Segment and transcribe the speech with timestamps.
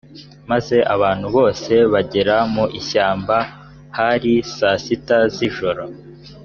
[0.51, 3.37] maze abantu bose bagera mu ishyamba
[3.97, 5.83] hari saa sita z’ijoro